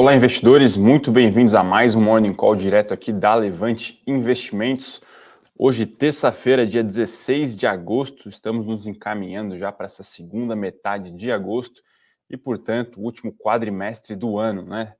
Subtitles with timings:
[0.00, 5.00] Olá, investidores, muito bem-vindos a mais um Morning Call direto aqui da Levante Investimentos.
[5.58, 11.32] Hoje, terça-feira, dia 16 de agosto, estamos nos encaminhando já para essa segunda metade de
[11.32, 11.82] agosto
[12.30, 14.94] e, portanto, o último quadrimestre do ano, né?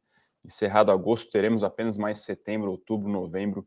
[0.44, 3.64] Encerrado agosto, teremos apenas mais setembro, outubro, novembro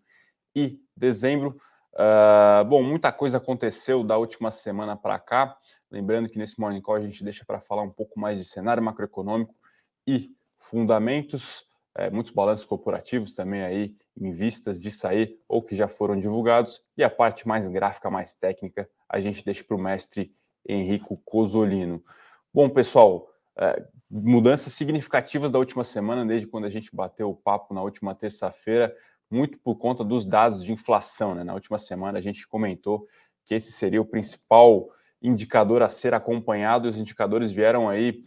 [0.54, 1.56] e dezembro.
[1.94, 5.56] Uh, bom, muita coisa aconteceu da última semana para cá.
[5.90, 8.84] Lembrando que nesse Morning Call a gente deixa para falar um pouco mais de cenário
[8.84, 9.56] macroeconômico
[10.06, 11.66] e fundamentos.
[11.94, 16.82] É, muitos balanços corporativos também aí em vistas de sair ou que já foram divulgados.
[16.98, 20.34] E a parte mais gráfica, mais técnica, a gente deixa para o mestre
[20.66, 22.02] Henrico Cosolino.
[22.54, 23.28] Bom, pessoal,
[23.58, 28.16] é, mudanças significativas da última semana, desde quando a gente bateu o papo na última
[28.16, 28.96] terça-feira,
[29.30, 31.36] muito por conta dos dados de inflação.
[31.36, 31.44] Né?
[31.44, 33.08] Na última semana a gente comentou
[33.46, 34.90] que esse seria o principal
[35.22, 38.24] indicador a ser acompanhado, os indicadores vieram aí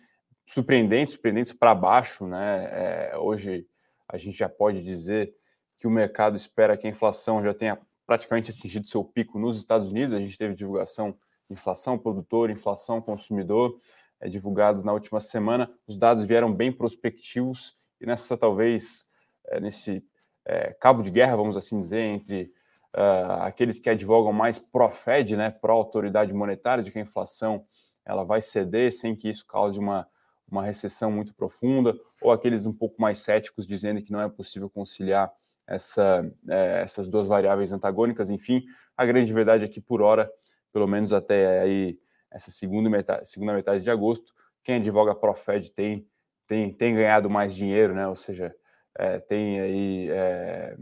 [0.47, 2.27] surpreendentes, surpreendentes para baixo.
[2.27, 2.69] Né?
[2.71, 3.67] É, hoje
[4.09, 5.35] a gente já pode dizer
[5.77, 9.91] que o mercado espera que a inflação já tenha praticamente atingido seu pico nos Estados
[9.91, 10.15] Unidos.
[10.15, 11.17] A gente teve divulgação
[11.51, 13.77] inflação produtor, inflação consumidor,
[14.21, 15.71] é, divulgados na última semana.
[15.87, 19.07] Os dados vieram bem prospectivos e nessa talvez
[19.47, 20.05] é, nesse
[20.45, 22.53] é, cabo de guerra, vamos assim dizer, entre
[22.95, 27.65] uh, aqueles que advogam mais pró-Fed, né, pró-autoridade monetária, de que a inflação
[28.05, 30.07] ela vai ceder sem que isso cause uma,
[30.51, 34.69] uma recessão muito profunda, ou aqueles um pouco mais céticos dizendo que não é possível
[34.71, 35.33] conciliar
[35.67, 38.31] essa, é, essas duas variáveis antagônicas.
[38.31, 38.65] Enfim,
[38.97, 40.31] a grande verdade é que, por hora,
[40.73, 41.99] pelo menos até aí
[42.31, 44.33] essa segunda metade, segunda metade de agosto,
[44.63, 46.07] quem advoga pró-Fed tem,
[46.47, 48.09] tem, tem ganhado mais dinheiro, né?
[48.09, 48.55] ou seja,
[48.97, 50.77] é, tem aí é,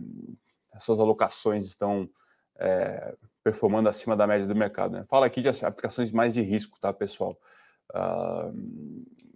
[0.72, 2.08] as suas alocações estão
[2.58, 4.92] é, performando acima da média do mercado.
[4.92, 5.04] Né?
[5.08, 7.38] Fala aqui de aplicações mais de risco, tá, pessoal?
[7.94, 8.52] Uh,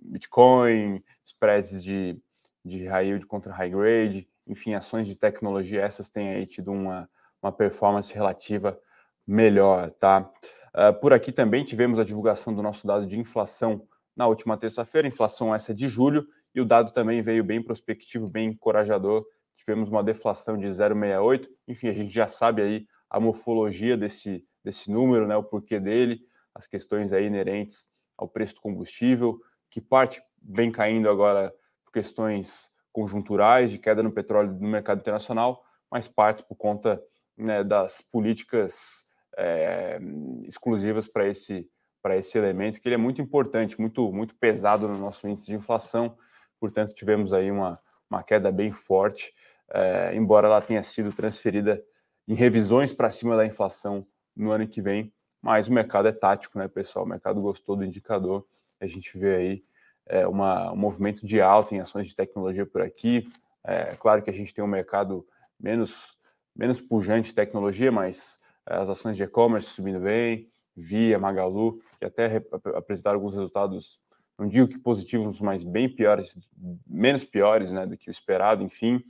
[0.02, 2.18] Bitcoin, spreads de,
[2.64, 7.08] de high yield contra high grade, enfim, ações de tecnologia, essas têm aí tido uma,
[7.42, 8.78] uma performance relativa
[9.26, 10.30] melhor, tá?
[10.74, 15.08] Uh, por aqui também tivemos a divulgação do nosso dado de inflação na última terça-feira,
[15.08, 19.26] inflação essa de julho, e o dado também veio bem prospectivo, bem encorajador.
[19.56, 21.48] Tivemos uma deflação de 0,68.
[21.68, 26.20] Enfim, a gente já sabe aí a morfologia desse, desse número, né, o porquê dele,
[26.54, 29.40] as questões aí inerentes ao preço do combustível,
[29.70, 31.52] que parte vem caindo agora
[31.84, 37.02] por questões conjunturais de queda no petróleo no mercado internacional, mas parte por conta
[37.36, 39.04] né, das políticas
[39.36, 39.98] é,
[40.46, 41.68] exclusivas para esse
[42.02, 45.56] para esse elemento que ele é muito importante, muito muito pesado no nosso índice de
[45.56, 46.16] inflação.
[46.60, 49.34] Portanto tivemos aí uma, uma queda bem forte,
[49.70, 51.82] é, embora ela tenha sido transferida
[52.28, 55.12] em revisões para cima da inflação no ano que vem,
[55.46, 57.04] mas o mercado é tático, né, pessoal?
[57.04, 58.44] O mercado gostou do indicador,
[58.80, 59.64] a gente vê aí
[60.04, 63.28] é, uma, um movimento de alta em ações de tecnologia por aqui.
[63.62, 65.24] É claro que a gente tem um mercado
[65.56, 66.18] menos,
[66.52, 72.04] menos pujante de tecnologia, mas é, as ações de e-commerce subindo bem, Via, Magalu, que
[72.04, 72.42] até
[72.74, 74.00] apresentaram alguns resultados
[74.36, 76.36] não digo que positivos, mas bem piores,
[76.84, 79.00] menos piores né, do que o esperado, enfim.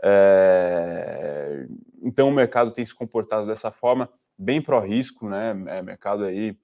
[0.00, 1.66] É...
[2.00, 5.50] Então o mercado tem se comportado dessa forma, bem pró-risco, né?
[5.68, 6.56] É, mercado aí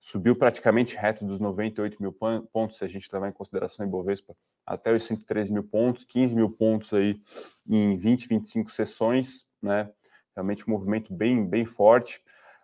[0.00, 4.34] subiu praticamente reto dos 98 mil pontos, se a gente levar em consideração em Bovespa,
[4.64, 7.20] até os 113 mil pontos, 15 mil pontos aí
[7.68, 9.90] em 20, 25 sessões, né?
[10.34, 12.22] Realmente um movimento bem, bem forte.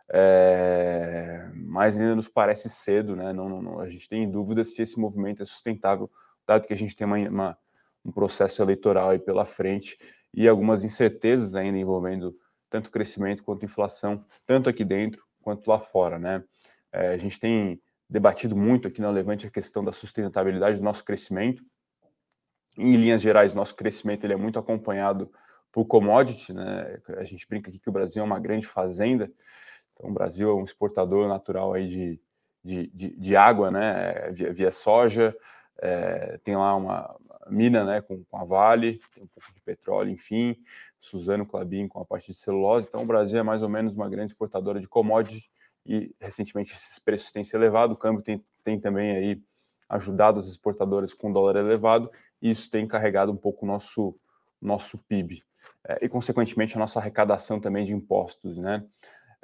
[0.08, 3.32] É, mas ainda nos parece cedo, né?
[3.32, 6.10] Não, não, a gente tem dúvida se esse movimento é sustentável,
[6.46, 7.58] dado que a gente tem uma, uma,
[8.04, 9.98] um processo eleitoral aí pela frente
[10.32, 12.36] e algumas incertezas ainda envolvendo
[12.68, 16.44] tanto crescimento quanto inflação, tanto aqui dentro quanto lá fora, né?
[16.92, 21.04] É, a gente tem debatido muito aqui na Levante a questão da sustentabilidade do nosso
[21.04, 21.62] crescimento.
[22.78, 25.30] Em linhas gerais, nosso crescimento ele é muito acompanhado
[25.72, 27.00] por commodity, né?
[27.16, 29.30] A gente brinca aqui que o Brasil é uma grande fazenda,
[29.96, 32.20] então, o Brasil é um exportador natural aí de,
[32.62, 35.34] de, de, de água, né, via, via soja,
[35.78, 37.16] é, tem lá uma
[37.48, 40.56] mina né, com, com, a Vale, tem um pouco de petróleo, enfim,
[40.98, 42.86] Suzano Clabin com a parte de celulose.
[42.88, 45.48] Então, o Brasil é mais ou menos uma grande exportadora de commodities
[45.84, 47.94] e, recentemente, esses preços têm se elevado.
[47.94, 49.42] O câmbio tem, tem também aí
[49.88, 52.10] ajudado as exportadoras com dólar elevado
[52.42, 54.18] e isso tem carregado um pouco o nosso,
[54.60, 55.42] nosso PIB.
[55.86, 58.84] É, e, consequentemente, a nossa arrecadação também de impostos, né?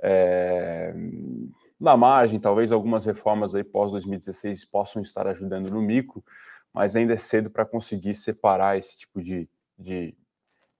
[0.02, 0.92] É,
[1.82, 6.24] na margem, talvez algumas reformas aí pós 2016 possam estar ajudando no micro,
[6.72, 10.14] mas ainda é cedo para conseguir separar esse tipo de, de,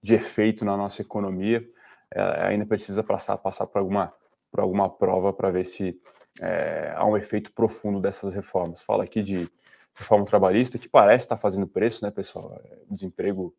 [0.00, 1.68] de, efeito na nossa economia.
[2.14, 4.14] É, ainda precisa passar, passar por, alguma,
[4.50, 6.00] por alguma prova para ver se
[6.40, 8.80] é, há um efeito profundo dessas reformas.
[8.80, 9.50] Fala aqui de
[9.94, 12.60] reforma trabalhista, que parece estar fazendo preço, né, pessoal?
[12.64, 13.52] É, desemprego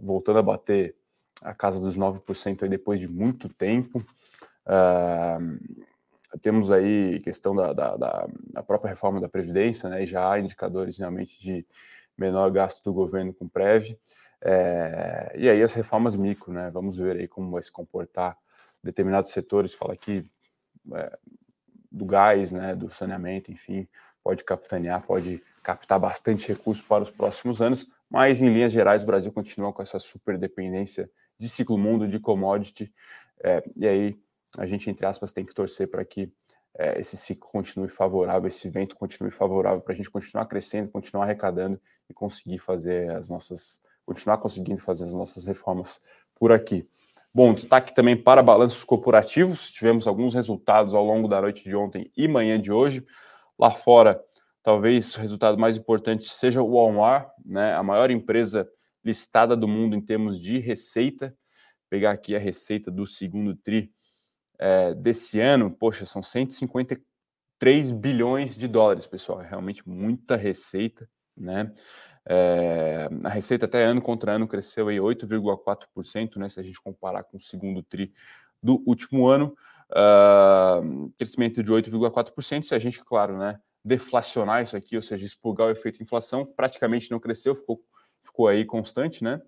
[0.00, 0.96] voltando a bater
[1.40, 4.04] a casa dos 9% aí depois de muito tempo.
[4.66, 5.84] Uh,
[6.40, 10.98] temos aí questão da, da, da, própria reforma da Previdência, né, e já há indicadores
[10.98, 11.66] realmente de
[12.16, 13.96] menor gasto do governo com Prev.
[14.40, 16.70] É, e aí as reformas micro, né?
[16.70, 18.36] Vamos ver aí como vai se comportar
[18.82, 20.26] determinados setores, fala aqui
[20.92, 21.18] é,
[21.90, 23.88] do gás, né, do saneamento, enfim,
[24.22, 29.06] pode capitanear, pode captar bastante recursos para os próximos anos, mas em linhas gerais o
[29.06, 32.92] Brasil continua com essa super dependência de ciclo mundo, de commodity,
[33.42, 34.18] é, e aí
[34.58, 36.30] a gente, entre aspas, tem que torcer para que
[36.76, 41.24] é, esse ciclo continue favorável, esse vento continue favorável para a gente continuar crescendo, continuar
[41.24, 46.00] arrecadando e conseguir fazer as nossas, continuar conseguindo fazer as nossas reformas
[46.34, 46.86] por aqui.
[47.32, 49.68] Bom, destaque também para balanços corporativos.
[49.70, 53.04] Tivemos alguns resultados ao longo da noite de ontem e manhã de hoje.
[53.58, 54.22] Lá fora,
[54.62, 58.68] talvez o resultado mais importante seja o Walmart, né, a maior empresa
[59.04, 61.28] listada do mundo em termos de receita.
[61.28, 63.92] Vou pegar aqui a receita do segundo tri
[64.58, 69.42] é, desse ano, poxa, são 153 bilhões de dólares, pessoal.
[69.42, 71.72] É realmente muita receita, né?
[72.26, 76.48] É, a receita até ano contra ano cresceu aí 8,4%, né?
[76.48, 78.12] Se a gente comparar com o segundo tri
[78.62, 79.54] do último ano,
[79.90, 82.62] uh, crescimento de 8,4%.
[82.62, 87.10] Se a gente, claro, né, deflacionar isso aqui, ou seja, expurgar o efeito inflação, praticamente
[87.10, 87.80] não cresceu, ficou,
[88.24, 89.40] ficou aí constante, né?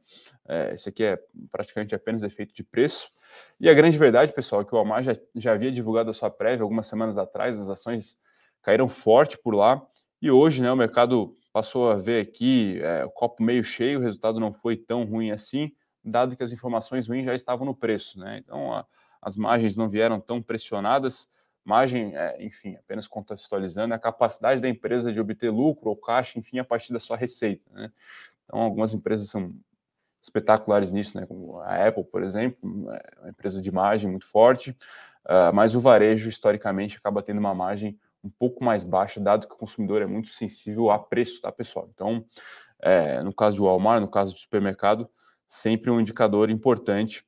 [0.47, 1.19] É, esse aqui é
[1.51, 3.11] praticamente apenas efeito de preço.
[3.59, 6.31] E a grande verdade, pessoal, é que o Almar já, já havia divulgado a sua
[6.31, 8.19] prévia algumas semanas atrás, as ações
[8.63, 9.85] caíram forte por lá,
[10.21, 14.03] e hoje, né, o mercado passou a ver aqui é, o copo meio cheio, o
[14.03, 15.73] resultado não foi tão ruim assim,
[16.05, 18.39] dado que as informações ruins já estavam no preço, né?
[18.39, 18.87] Então a,
[19.21, 21.29] as margens não vieram tão pressionadas.
[21.65, 26.39] Margem, é, enfim, apenas contextualizando, é a capacidade da empresa de obter lucro ou caixa,
[26.39, 27.69] enfim, a partir da sua receita.
[27.73, 27.91] Né?
[28.47, 29.53] Então, algumas empresas são
[30.23, 31.27] espetaculares nisso, né?
[31.27, 34.71] Como a Apple, por exemplo, é uma empresa de margem muito forte,
[35.27, 39.55] uh, mas o varejo, historicamente, acaba tendo uma margem um pouco mais baixa, dado que
[39.55, 41.89] o consumidor é muito sensível a preço, tá, pessoal?
[41.95, 42.25] Então,
[42.81, 45.09] é, no caso de Walmart, no caso de supermercado,
[45.49, 47.25] sempre um indicador importante,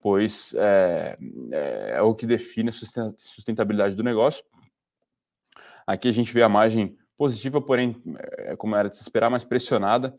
[0.00, 1.18] pois é,
[1.52, 4.44] é, é o que define a sustentabilidade do negócio.
[5.86, 8.00] Aqui a gente vê a margem positiva, porém,
[8.38, 10.16] é, como era de se esperar, mais pressionada,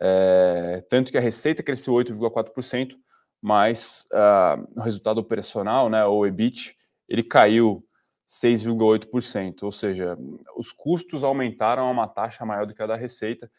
[0.00, 2.96] é, tanto que a receita cresceu 8,4%,
[3.40, 6.76] mas uh, o resultado operacional, né, ou EBIT,
[7.08, 7.84] ele caiu
[8.28, 10.16] 6,8%, ou seja,
[10.56, 13.50] os custos aumentaram a uma taxa maior do que a da receita.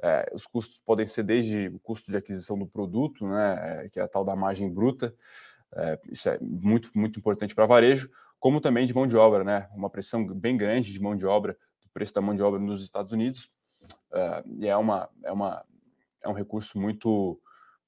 [0.00, 3.98] É, os custos podem ser desde o custo de aquisição do produto, né, é, que
[3.98, 5.14] é a tal da margem bruta,
[5.74, 9.68] é, isso é muito, muito importante para varejo, como também de mão de obra, né,
[9.74, 12.84] uma pressão bem grande de mão de obra, do preço da mão de obra nos
[12.84, 13.50] Estados Unidos,
[14.12, 15.64] é, e é uma, é, uma,
[16.22, 17.40] é um recurso muito,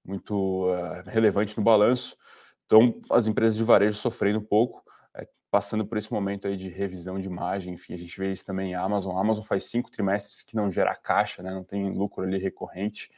[0.04, 2.16] muito uh, relevante no balanço.
[2.66, 4.84] Então, as empresas de varejo sofrendo um pouco,
[5.50, 8.70] passando por esse momento aí de revisão de imagem, enfim, a gente vê isso também
[8.70, 9.16] em Amazon.
[9.16, 13.10] A Amazon faz cinco trimestres que não gera caixa, né, não tem lucro ali recorrente,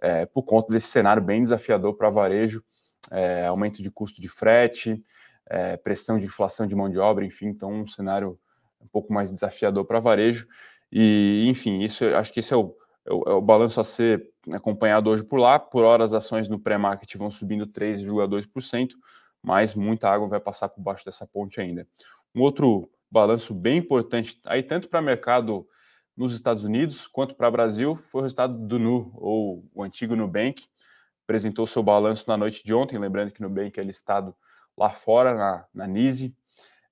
[0.00, 2.62] é, por conta desse cenário bem desafiador para varejo,
[3.10, 5.02] é, aumento de custo de frete,
[5.46, 8.38] é, pressão de inflação de mão de obra, enfim, então um cenário
[8.80, 10.46] um pouco mais desafiador para varejo.
[10.92, 12.70] E, enfim, isso acho que esse é o, é
[13.08, 15.58] o, o balanço a ser acompanhado hoje por lá.
[15.58, 18.94] Por hora, as ações no pré-market vão subindo 3,2%
[19.44, 21.86] mas muita água vai passar por baixo dessa ponte ainda.
[22.34, 25.68] Um outro balanço bem importante, aí tanto para mercado
[26.16, 30.16] nos Estados Unidos quanto para o Brasil, foi o resultado do Nu, ou o antigo
[30.16, 30.64] Nubank,
[31.24, 34.34] apresentou seu balanço na noite de ontem, lembrando que Nubank é listado
[34.76, 36.34] lá fora, na, na NISE.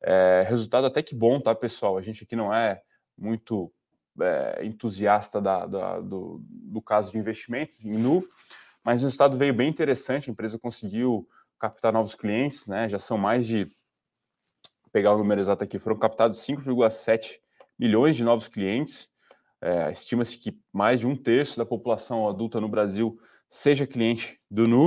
[0.03, 1.97] É, resultado até que bom, tá, pessoal?
[1.97, 2.83] A gente aqui não é
[3.17, 3.73] muito
[4.21, 8.27] é, entusiasta da, da, do, do caso de investimentos em Nu,
[8.85, 11.29] mas o resultado veio bem interessante, a empresa conseguiu
[11.59, 12.89] captar novos clientes, né?
[12.89, 13.71] Já são mais de
[14.93, 17.39] pegar o número exato aqui, foram captados 5,7
[17.79, 19.09] milhões de novos clientes.
[19.61, 24.67] É, Estima-se que mais de um terço da população adulta no Brasil seja cliente do
[24.67, 24.87] Nu.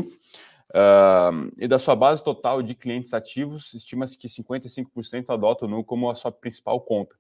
[0.75, 5.84] Uh, e da sua base total de clientes ativos, estima-se que 55% adotam o Nu
[5.86, 7.15] como a sua principal conta.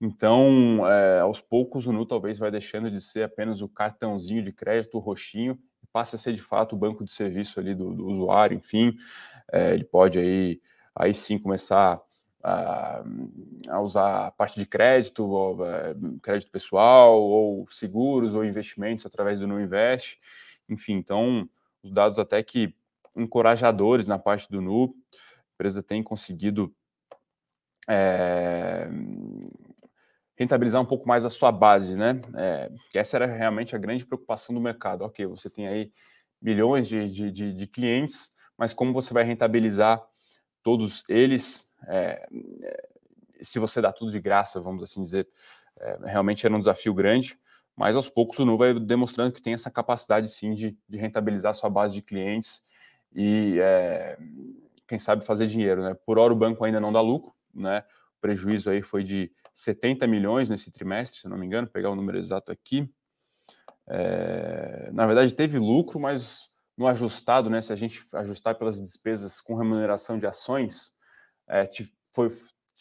[0.00, 4.52] Então, é, aos poucos, o Nu talvez vai deixando de ser apenas o cartãozinho de
[4.52, 5.58] crédito roxinho
[5.92, 8.96] passa a ser de fato o banco de serviço ali do, do usuário, enfim,
[9.52, 10.60] é, ele pode aí,
[10.94, 12.00] aí sim começar
[12.42, 13.02] a,
[13.68, 19.40] a, usar a parte de crédito, ou, é, crédito pessoal, ou seguros, ou investimentos através
[19.40, 20.18] do Nu Invest,
[20.68, 21.48] enfim, então
[21.82, 22.74] os dados até que
[23.16, 26.72] encorajadores na parte do Nu, a empresa tem conseguido
[27.88, 28.88] é,
[30.40, 32.18] rentabilizar um pouco mais a sua base, né?
[32.34, 35.02] É, essa era realmente a grande preocupação do mercado.
[35.02, 35.92] Ok, você tem aí
[36.40, 40.02] milhões de, de, de, de clientes, mas como você vai rentabilizar
[40.62, 41.68] todos eles?
[41.86, 42.26] É,
[42.62, 42.88] é,
[43.42, 45.28] se você dá tudo de graça, vamos assim dizer,
[45.78, 47.38] é, realmente era um desafio grande,
[47.76, 51.54] mas aos poucos o Nu vai demonstrando que tem essa capacidade sim de, de rentabilizar
[51.54, 52.62] sua base de clientes
[53.14, 54.16] e é,
[54.88, 55.94] quem sabe fazer dinheiro, né?
[56.06, 57.84] Por hora o banco ainda não dá lucro, né?
[58.20, 61.96] O prejuízo aí foi de 70 milhões nesse trimestre, se não me engano, pegar o
[61.96, 62.86] número exato aqui.
[63.88, 67.62] É, na verdade teve lucro, mas no ajustado, né?
[67.62, 70.92] Se a gente ajustar pelas despesas com remuneração de ações,
[71.48, 71.68] é,
[72.12, 72.30] foi,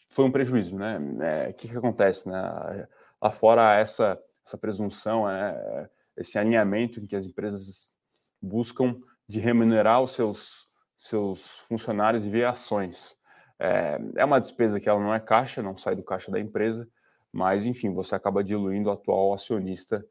[0.09, 0.95] foi um prejuízo, né?
[0.95, 2.87] É, o é, que, que acontece, né?
[3.21, 5.89] Lá fora essa essa presunção, né?
[6.17, 7.93] esse alinhamento em que as empresas
[8.41, 10.67] buscam de remunerar os seus
[10.97, 13.17] seus funcionários via ações.
[13.59, 16.87] É, é uma despesa que ela não é caixa, não sai do caixa da empresa,
[17.31, 20.05] mas enfim, você acaba diluindo o atual acionista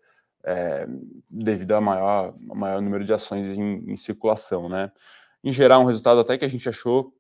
[0.45, 0.87] é,
[1.29, 4.93] devido ao maior, maior número de ações em, em, circulação, né?
[5.43, 7.15] Em geral, um resultado até que a gente achou,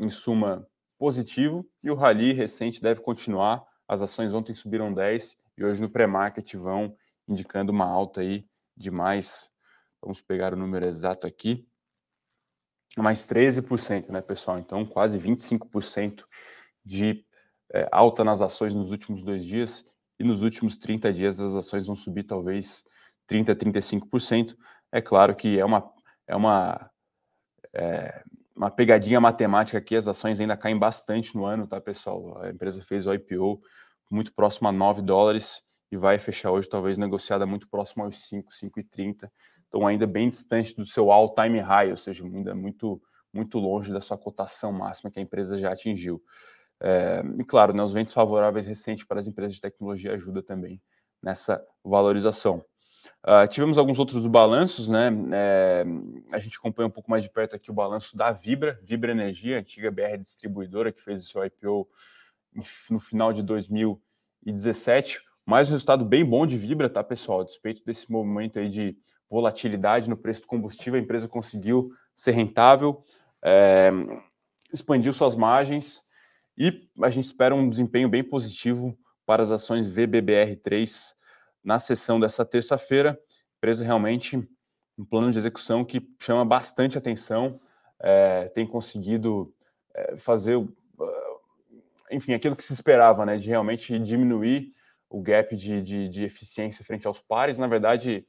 [0.00, 0.66] em suma,
[0.98, 3.64] positivo, e o rally recente deve continuar.
[3.86, 6.96] As ações ontem subiram 10 e hoje no pré-market vão
[7.28, 9.50] indicando uma alta aí de mais,
[10.00, 11.66] vamos pegar o número exato aqui,
[13.02, 14.58] mais 13%, né, pessoal?
[14.58, 16.24] Então, quase 25%
[16.84, 17.24] de
[17.72, 19.84] é, alta nas ações nos últimos dois dias
[20.18, 22.84] e nos últimos 30 dias as ações vão subir talvez
[23.28, 24.56] 30%, 35%.
[24.92, 25.92] É claro que é uma,
[26.26, 26.90] é uma,
[27.72, 28.22] é,
[28.54, 32.40] uma pegadinha matemática aqui, as ações ainda caem bastante no ano, tá, pessoal?
[32.42, 33.60] A empresa fez o IPO
[34.10, 38.52] muito próximo a 9 dólares e vai fechar hoje talvez negociada muito próximo aos 5,
[38.52, 39.28] 5,30
[39.74, 43.02] estão ainda bem distante do seu all-time high, ou seja, ainda muito,
[43.32, 46.22] muito longe da sua cotação máxima que a empresa já atingiu.
[46.80, 50.80] É, e claro, né, os ventos favoráveis recentes para as empresas de tecnologia ajuda também
[51.20, 52.64] nessa valorização.
[53.22, 55.10] Uh, tivemos alguns outros balanços, né?
[55.32, 55.84] É,
[56.32, 59.58] a gente acompanha um pouco mais de perto aqui o balanço da Vibra, Vibra Energia,
[59.58, 61.86] antiga BR distribuidora que fez o seu IPO
[62.90, 65.20] no final de 2017.
[65.44, 67.40] Mais um resultado bem bom de Vibra, tá, pessoal?
[67.40, 68.96] A despeito desse momento aí de
[69.34, 73.02] volatilidade no preço do combustível, a empresa conseguiu ser rentável,
[73.42, 73.90] é,
[74.72, 76.04] expandiu suas margens
[76.56, 81.14] e a gente espera um desempenho bem positivo para as ações VBBR3
[81.64, 83.18] na sessão dessa terça-feira.
[83.58, 84.48] Empresa realmente
[84.96, 87.60] um plano de execução que chama bastante atenção,
[87.98, 89.52] é, tem conseguido
[89.92, 90.56] é, fazer,
[92.08, 94.72] enfim, aquilo que se esperava, né, de realmente diminuir
[95.10, 97.58] o gap de, de, de eficiência frente aos pares.
[97.58, 98.24] Na verdade,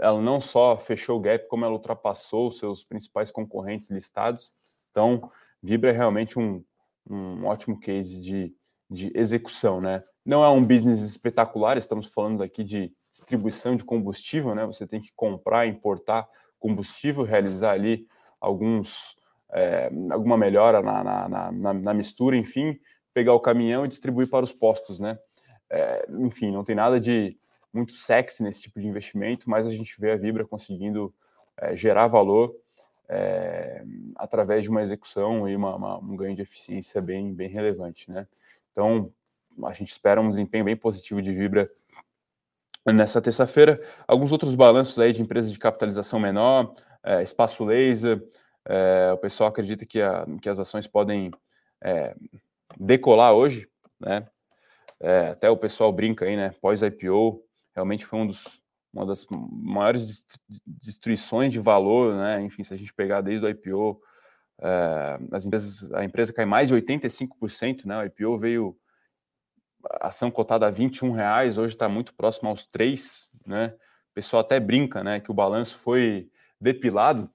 [0.00, 4.52] ela não só fechou o gap, como ela ultrapassou seus principais concorrentes listados.
[4.90, 5.30] Então,
[5.62, 6.64] Vibra é realmente um,
[7.08, 8.54] um ótimo case de,
[8.90, 10.02] de execução, né?
[10.24, 14.64] Não é um business espetacular, estamos falando aqui de distribuição de combustível, né?
[14.66, 18.06] Você tem que comprar, importar combustível, realizar ali
[18.40, 19.16] alguns
[19.52, 22.78] é, alguma melhora na, na, na, na, mistura, enfim,
[23.12, 25.18] pegar o caminhão e distribuir para os postos, né?
[25.68, 27.36] É, enfim, não tem nada de
[27.72, 31.12] muito sexy nesse tipo de investimento, mas a gente vê a Vibra conseguindo
[31.56, 32.54] é, gerar valor
[33.08, 33.84] é,
[34.16, 38.26] através de uma execução e uma, uma, um ganho de eficiência bem, bem relevante, né?
[38.72, 39.12] Então,
[39.64, 41.70] a gente espera um desempenho bem positivo de Vibra
[42.86, 43.80] nessa terça-feira.
[44.08, 48.22] Alguns outros balanços aí de empresas de capitalização menor, é, espaço laser,
[48.64, 51.30] é, o pessoal acredita que, a, que as ações podem
[51.82, 52.14] é,
[52.78, 53.68] decolar hoje,
[54.00, 54.26] né?
[55.00, 56.54] É, até o pessoal brinca aí, né?
[56.60, 58.62] Pós-IPO, realmente foi um dos,
[58.92, 60.24] uma das maiores
[60.66, 62.42] destruições de valor, né?
[62.42, 64.00] Enfim, se a gente pegar desde o IPO,
[64.60, 67.98] é, as empresas, a empresa cai mais de 85%, né?
[67.98, 68.76] O IPO veio
[70.00, 73.74] ação cotada a 21 reais, hoje está muito próximo aos 3, né?
[74.10, 75.20] O pessoal até brinca, né?
[75.20, 77.28] Que o balanço foi depilado,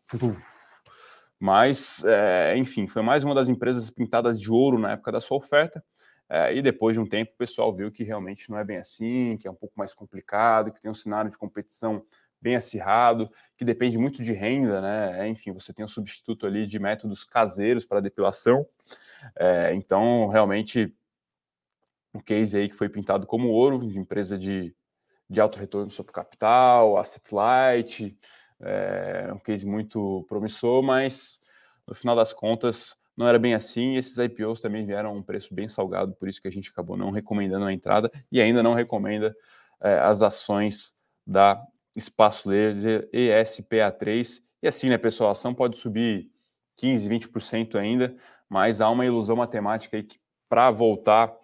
[1.39, 5.37] mas, é, enfim, foi mais uma das empresas pintadas de ouro na época da sua
[5.37, 5.83] oferta.
[6.29, 9.37] É, e depois de um tempo, o pessoal viu que realmente não é bem assim,
[9.37, 12.03] que é um pouco mais complicado, que tem um cenário de competição
[12.41, 15.25] bem acirrado, que depende muito de renda, né?
[15.25, 18.67] É, enfim, você tem um substituto ali de métodos caseiros para depilação.
[19.35, 20.93] É, então, realmente,
[22.13, 24.75] um case aí que foi pintado como ouro, de empresa de,
[25.29, 28.17] de alto retorno sobre capital, asset light,
[29.33, 31.39] um case muito promissor, mas
[31.85, 33.97] no final das contas não era bem assim.
[33.97, 36.95] Esses IPOs também vieram a um preço bem salgado, por isso que a gente acabou
[36.95, 39.35] não recomendando a entrada e ainda não recomenda
[39.81, 40.95] é, as ações
[41.25, 41.61] da
[41.95, 44.43] Espaço Laser ESPA3.
[44.61, 46.29] E assim, né, pessoal, a ação pode subir
[46.77, 48.15] 15, 20% ainda,
[48.47, 51.35] mas há uma ilusão matemática aí que para voltar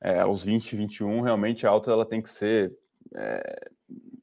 [0.00, 2.76] é, aos 20, 21, realmente a alta ela tem que ser
[3.14, 3.70] é,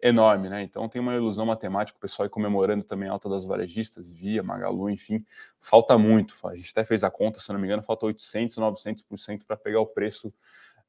[0.01, 0.63] enorme, né?
[0.63, 4.41] Então tem uma ilusão matemática, o pessoal aí comemorando também a alta das varejistas, Via,
[4.41, 5.25] Magalu, enfim,
[5.59, 6.35] falta muito.
[6.47, 9.81] A gente até fez a conta, se não me engano, falta 800, 900% para pegar
[9.81, 10.33] o preço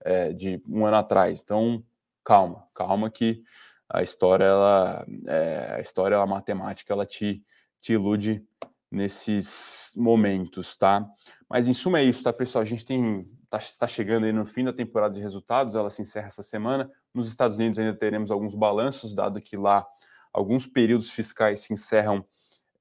[0.01, 1.41] é, de um ano atrás.
[1.43, 1.85] Então,
[2.25, 3.43] calma, calma que
[3.89, 7.43] a história, ela, é, a história, a matemática, ela te,
[7.81, 8.45] te ilude
[8.91, 11.05] nesses momentos, tá?
[11.49, 12.63] Mas em suma é isso, tá, pessoal?
[12.63, 16.27] A gente tem está chegando aí no fim da temporada de resultados, ela se encerra
[16.27, 16.91] essa semana.
[17.13, 19.87] Nos Estados Unidos ainda teremos alguns balanços, dado que lá
[20.33, 22.25] alguns períodos fiscais se encerram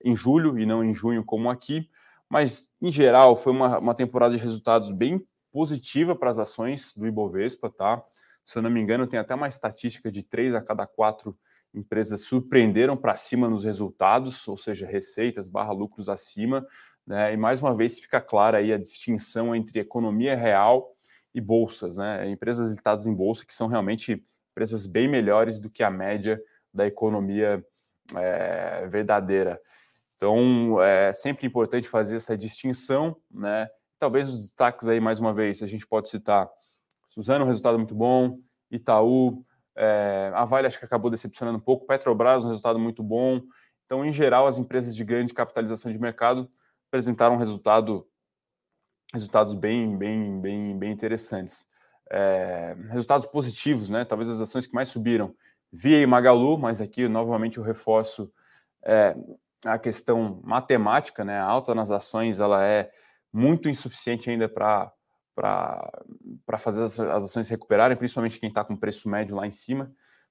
[0.03, 1.89] em julho e não em junho, como aqui.
[2.29, 7.07] Mas, em geral, foi uma, uma temporada de resultados bem positiva para as ações do
[7.07, 8.03] Ibovespa, tá?
[8.45, 11.37] Se eu não me engano, tem até uma estatística de três a cada quatro
[11.73, 16.65] empresas surpreenderam para cima nos resultados, ou seja, receitas barra lucros acima,
[17.05, 17.33] né?
[17.33, 20.91] E mais uma vez fica clara aí a distinção entre economia real
[21.33, 22.29] e bolsas, né?
[22.29, 26.41] Empresas listadas em bolsa que são realmente empresas bem melhores do que a média
[26.73, 27.63] da economia
[28.15, 29.59] é, verdadeira.
[30.15, 33.69] Então, é sempre importante fazer essa distinção, né?
[33.97, 36.49] Talvez os destaques aí, mais uma vez, a gente pode citar
[37.09, 38.39] Suzano, um resultado muito bom,
[38.69, 39.43] Itaú,
[39.75, 43.41] é, a Vale acho que acabou decepcionando um pouco, Petrobras, um resultado muito bom.
[43.85, 46.49] Então, em geral, as empresas de grande capitalização de mercado
[46.89, 48.05] apresentaram um resultado,
[49.13, 51.67] resultados bem, bem, bem, bem interessantes.
[52.11, 54.03] É, resultados positivos, né?
[54.03, 55.33] Talvez as ações que mais subiram.
[55.71, 58.31] Via e Magalu, mas aqui novamente eu reforço
[58.83, 59.15] é,
[59.63, 61.39] a questão matemática, né?
[61.39, 62.91] A alta nas ações ela é
[63.31, 64.91] muito insuficiente ainda para
[66.45, 69.89] para fazer as, as, ações recuperarem, principalmente quem está com preço médio lá em cima,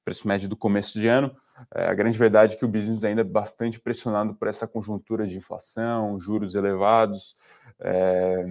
[0.08, 1.36] preço médio do começo de ano.
[1.74, 5.26] É, a grande verdade é que o business ainda é bastante pressionado por essa conjuntura
[5.26, 7.36] de inflação, juros elevados,
[7.78, 8.42] é,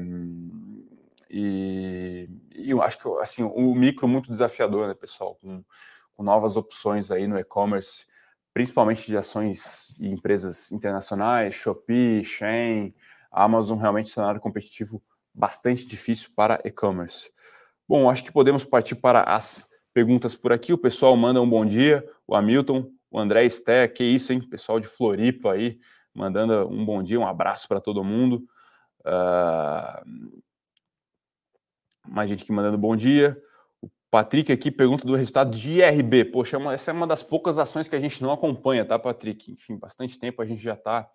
[1.27, 5.63] e, e, eu acho que assim, o micro muito desafiador, né, pessoal, com,
[6.15, 8.05] com novas opções aí no e-commerce,
[8.53, 12.93] principalmente de ações e empresas internacionais, Shopee, Shein,
[13.31, 15.01] Amazon, realmente cenário competitivo
[15.33, 17.31] bastante difícil para e-commerce.
[17.87, 19.67] Bom, acho que podemos partir para as
[19.97, 20.71] perguntas por aqui.
[20.71, 24.39] O pessoal manda um bom dia, o Hamilton, o André Esté, que isso, hein?
[24.39, 25.79] Pessoal de Floripa aí,
[26.13, 28.47] mandando um bom dia, um abraço para todo mundo.
[28.99, 30.39] Uh...
[32.07, 33.41] Mais gente aqui mandando bom dia.
[33.81, 36.25] O Patrick aqui pergunta do resultado de IRB.
[36.25, 39.51] Poxa, é essa é uma das poucas ações que a gente não acompanha, tá, Patrick?
[39.51, 41.09] Enfim, bastante tempo a gente já está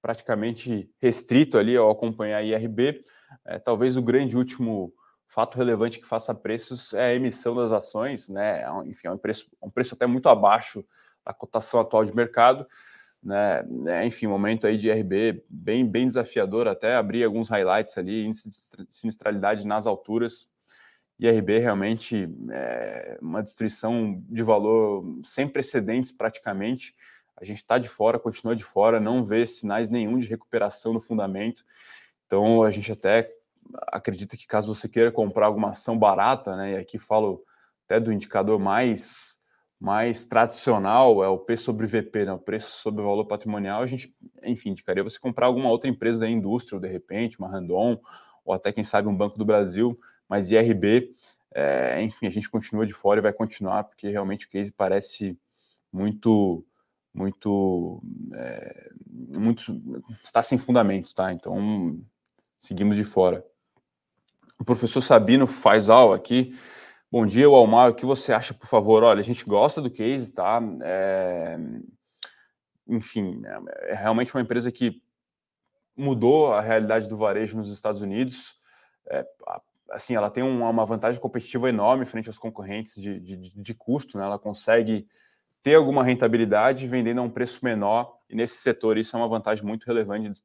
[0.00, 3.04] praticamente restrito ali ao acompanhar IRB.
[3.44, 4.94] É, talvez o grande último
[5.30, 8.62] fato relevante que faça preços é a emissão das ações, né?
[8.62, 10.84] É enfim, é um preço, é um preço até muito abaixo
[11.24, 12.66] da cotação atual de mercado,
[13.22, 13.64] né?
[13.86, 18.50] É, enfim, momento aí de IRB bem, bem desafiador, até abrir alguns highlights ali, índice
[18.50, 18.56] de
[18.88, 20.50] sinistralidade nas alturas.
[21.20, 26.92] IRB realmente é uma destruição de valor sem precedentes praticamente.
[27.36, 30.98] A gente está de fora, continua de fora, não vê sinais nenhum de recuperação no
[31.00, 31.64] fundamento.
[32.26, 33.30] Então, a gente até
[33.88, 37.44] acredita que caso você queira comprar alguma ação barata, né, e aqui falo
[37.86, 39.38] até do indicador mais
[39.82, 43.86] mais tradicional, é o P sobre VP, né, o preço sobre o valor patrimonial, a
[43.86, 47.98] gente, enfim, indicaria você comprar alguma outra empresa da indústria, de repente, uma Randon,
[48.44, 51.14] ou até, quem sabe, um Banco do Brasil, mas IRB,
[51.54, 55.38] é, enfim, a gente continua de fora e vai continuar, porque realmente o case parece
[55.92, 56.64] muito
[57.12, 58.00] muito
[58.34, 58.90] é,
[59.36, 59.80] muito
[60.22, 61.32] está sem fundamento, tá?
[61.32, 61.98] Então
[62.58, 63.44] seguimos de fora.
[64.60, 66.54] O professor Sabino faz aula aqui.
[67.10, 67.90] Bom dia, Almar.
[67.90, 69.02] O que você acha, por favor?
[69.02, 70.60] Olha, a gente gosta do case, tá?
[70.82, 71.58] É...
[72.86, 73.40] Enfim,
[73.84, 75.02] é realmente uma empresa que
[75.96, 78.54] mudou a realidade do varejo nos Estados Unidos.
[79.08, 79.26] É,
[79.92, 84.24] assim, ela tem uma vantagem competitiva enorme frente aos concorrentes de, de, de custo, né?
[84.24, 85.06] Ela consegue
[85.62, 89.64] ter alguma rentabilidade vendendo a um preço menor, e nesse setor isso é uma vantagem
[89.64, 90.42] muito relevante,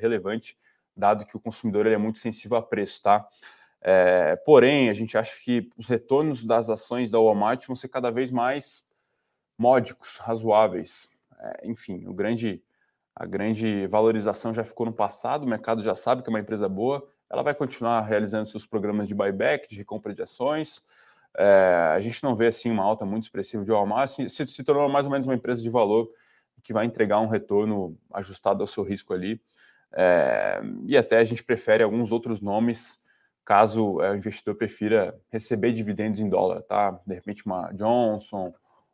[0.00, 0.56] relevante
[0.98, 3.26] dado que o consumidor é muito sensível a preço, tá?
[3.80, 8.10] É, porém, a gente acha que os retornos das ações da Walmart vão ser cada
[8.10, 8.86] vez mais
[9.56, 11.08] módicos, razoáveis.
[11.38, 12.60] É, enfim, o grande,
[13.14, 16.68] a grande valorização já ficou no passado, o mercado já sabe que é uma empresa
[16.68, 20.82] boa, ela vai continuar realizando seus programas de buyback, de recompra de ações.
[21.36, 24.64] É, a gente não vê assim uma alta muito expressiva de Walmart, se, se, se
[24.64, 26.10] tornou mais ou menos uma empresa de valor
[26.62, 29.40] que vai entregar um retorno ajustado ao seu risco ali.
[29.92, 33.00] É, e até a gente prefere alguns outros nomes
[33.48, 37.00] caso é, o investidor prefira receber dividendos em dólar, tá?
[37.06, 38.52] De repente uma Johnson,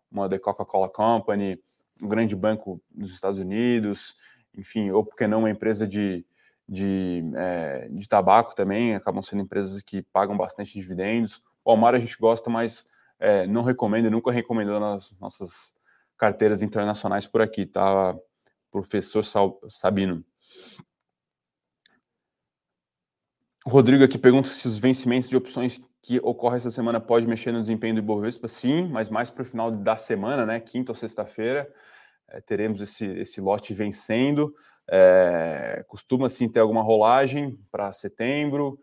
[0.09, 1.61] uma The Coca-Cola Company,
[2.00, 4.14] um grande banco dos Estados Unidos,
[4.57, 6.24] enfim, ou porque não uma empresa de,
[6.68, 11.98] de, é, de tabaco também, acabam sendo empresas que pagam bastante dividendos, O Almar a
[11.98, 12.87] gente gosta, mas
[13.18, 15.74] é, não recomendo, nunca recomendou nas nossas
[16.16, 18.16] carteiras internacionais por aqui, tá?
[18.70, 19.24] Professor
[19.68, 20.24] Sabino.
[23.66, 27.50] O Rodrigo aqui pergunta se os vencimentos de opções que ocorrem essa semana pode mexer
[27.50, 28.46] no desempenho do Ibovespa.
[28.46, 30.60] Sim, mas mais para o final da semana, né?
[30.60, 31.66] Quinta ou sexta-feira,
[32.28, 34.54] é, teremos esse, esse lote vencendo.
[34.86, 38.78] É, costuma sim ter alguma rolagem para setembro.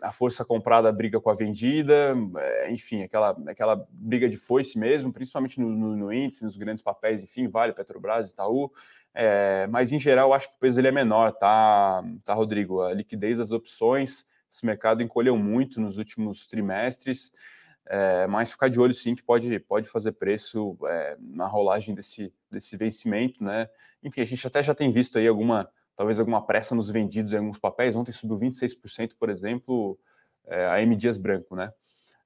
[0.00, 5.12] A força comprada briga com a vendida, é, enfim, aquela, aquela briga de foice mesmo,
[5.12, 8.70] principalmente no, no, no índice, nos grandes papéis, enfim, Vale, Petrobras, Itaú.
[9.14, 12.82] É, mas em geral, acho que o peso ele é menor, tá, tá, Rodrigo?
[12.82, 17.32] A liquidez das opções, esse mercado encolheu muito nos últimos trimestres,
[17.86, 22.32] é, mas ficar de olho sim que pode, pode fazer preço é, na rolagem desse,
[22.50, 23.68] desse vencimento, né?
[24.02, 27.36] Enfim, a gente até já tem visto aí alguma, talvez alguma pressa nos vendidos em
[27.36, 27.94] alguns papéis.
[27.94, 29.98] Ontem subiu 26%, por exemplo,
[30.46, 31.70] é, a M Dias Branco, né?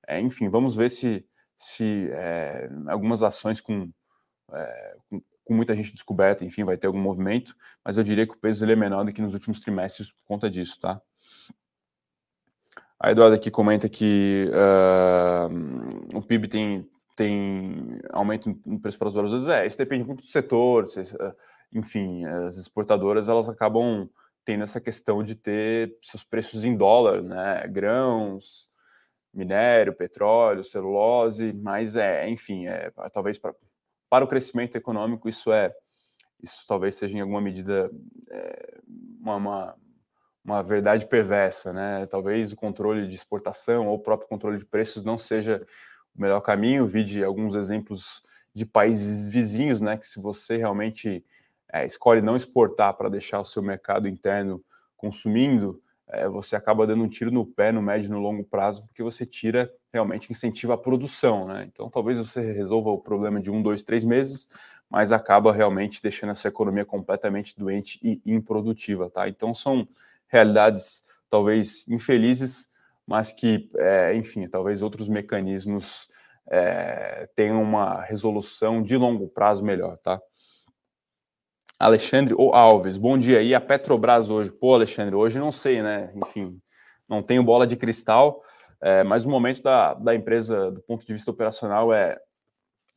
[0.06, 3.90] É, enfim, vamos ver se, se é, algumas ações com,
[5.08, 7.54] com com muita gente descoberta, enfim, vai ter algum movimento,
[7.84, 10.24] mas eu diria que o peso ele é menor do que nos últimos trimestres por
[10.24, 11.00] conta disso, tá?
[12.98, 19.14] A Eduardo aqui comenta que uh, o PIB tem, tem aumento no preço para os
[19.14, 19.48] valores.
[19.48, 21.34] É, isso depende muito do setor, se, uh,
[21.72, 24.08] enfim, as exportadoras elas acabam
[24.44, 27.66] tendo essa questão de ter seus preços em dólar, né?
[27.68, 28.68] Grãos,
[29.32, 33.54] minério, petróleo, celulose, mas é, enfim, é, talvez para
[34.12, 35.74] para o crescimento econômico, isso é
[36.42, 37.90] isso talvez seja em alguma medida
[38.30, 38.78] é,
[39.18, 39.76] uma, uma,
[40.44, 42.04] uma, verdade perversa, né?
[42.04, 45.64] Talvez o controle de exportação ou o próprio controle de preços não seja
[46.14, 46.86] o melhor caminho.
[46.86, 49.96] Vi de alguns exemplos de países vizinhos, né?
[49.96, 51.24] Que se você realmente
[51.72, 54.62] é, escolhe não exportar para deixar o seu mercado interno
[54.96, 58.84] consumindo, é, você acaba dando um tiro no pé no médio e no longo prazo,
[58.86, 61.64] porque você tira realmente incentiva a produção, né?
[61.66, 64.46] Então talvez você resolva o problema de um, dois, três meses,
[64.90, 69.26] mas acaba realmente deixando essa economia completamente doente e improdutiva, tá?
[69.26, 69.88] Então são
[70.28, 72.68] realidades talvez infelizes,
[73.06, 76.08] mas que, é, enfim, talvez outros mecanismos
[76.50, 80.20] é, tenham uma resolução de longo prazo melhor, tá?
[81.82, 83.42] Alexandre ou Alves, bom dia.
[83.42, 84.52] E a Petrobras hoje?
[84.52, 86.12] Pô, Alexandre, hoje não sei, né?
[86.14, 86.60] Enfim,
[87.08, 88.40] não tenho bola de cristal,
[88.80, 92.16] é, mas o momento da, da empresa, do ponto de vista operacional, é,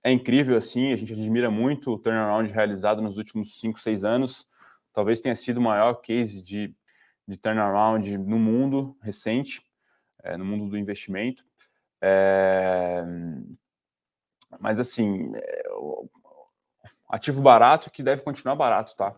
[0.03, 0.93] é incrível, assim.
[0.93, 4.45] A gente admira muito o turnaround realizado nos últimos 5, 6 anos.
[4.93, 6.71] Talvez tenha sido o maior case de,
[7.27, 9.63] de turnaround no mundo recente,
[10.23, 11.43] é, no mundo do investimento.
[12.03, 13.03] É,
[14.59, 15.63] mas, assim, é,
[17.07, 19.15] ativo barato que deve continuar barato, tá?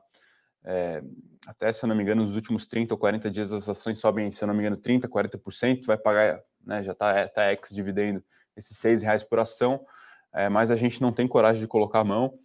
[0.64, 1.02] É,
[1.48, 4.30] até, se eu não me engano, nos últimos 30 ou 40 dias as ações sobem,
[4.30, 8.22] se eu não me engano, 30%, 40%, vai pagar, né, já está tá ex-dividendo
[8.56, 9.86] esses seis reais por ação,
[10.34, 12.38] é, mas a gente não tem coragem de colocar a mão,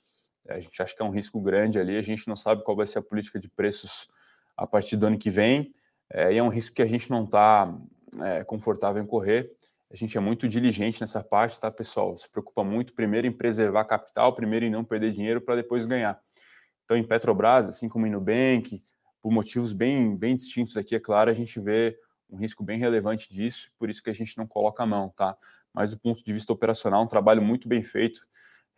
[0.49, 2.87] a gente acha que é um risco grande ali, a gente não sabe qual vai
[2.87, 4.09] ser a política de preços
[4.57, 5.75] a partir do ano que vem,
[6.09, 7.75] é, e é um risco que a gente não está
[8.21, 9.51] é, confortável em correr,
[9.93, 12.17] a gente é muito diligente nessa parte, tá, pessoal?
[12.17, 16.19] Se preocupa muito primeiro em preservar capital, primeiro em não perder dinheiro para depois ganhar.
[16.85, 18.83] Então, em Petrobras, assim como em Nubank,
[19.21, 21.95] por motivos bem, bem distintos aqui, é claro, a gente vê
[22.31, 25.37] um risco bem relevante disso, por isso que a gente não coloca a mão, tá?
[25.75, 28.23] Mas do ponto de vista operacional, um trabalho muito bem feito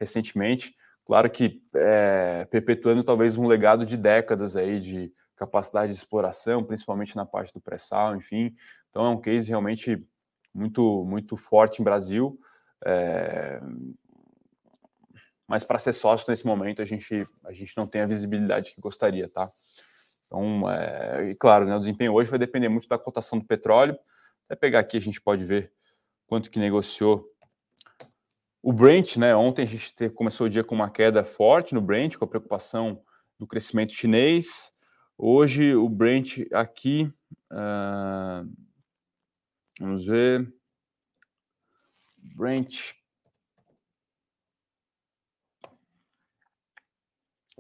[0.00, 0.74] recentemente.
[1.04, 7.14] Claro que é, perpetuando talvez um legado de décadas aí de capacidade de exploração, principalmente
[7.14, 8.54] na parte do pré-sal, enfim.
[8.90, 10.04] Então é um case realmente
[10.54, 12.38] muito, muito forte em Brasil.
[12.84, 13.60] É...
[15.46, 18.80] Mas para ser sócio nesse momento, a gente, a gente não tem a visibilidade que
[18.80, 19.50] gostaria, tá?
[20.26, 21.30] Então, é...
[21.30, 23.98] e claro, né, o desempenho hoje vai depender muito da cotação do petróleo.
[24.46, 25.72] Até pegar aqui, a gente pode ver
[26.26, 27.28] quanto que negociou
[28.62, 29.36] o Brent, né?
[29.36, 33.02] Ontem a gente começou o dia com uma queda forte no Brent, com a preocupação
[33.38, 34.72] do crescimento chinês.
[35.18, 37.12] Hoje o Brent aqui
[37.52, 38.50] uh,
[39.80, 40.52] Vamos ver.
[42.16, 42.92] Brent.